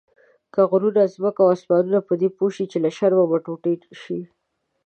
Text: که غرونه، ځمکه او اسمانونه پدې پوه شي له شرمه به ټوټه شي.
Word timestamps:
که 0.53 0.61
غرونه، 0.71 1.03
ځمکه 1.15 1.41
او 1.43 1.51
اسمانونه 1.57 1.99
پدې 2.07 2.27
پوه 2.37 2.51
شي 2.55 2.65
له 2.83 2.89
شرمه 2.97 3.25
به 3.29 3.37
ټوټه 3.45 3.71
شي. 4.01 4.19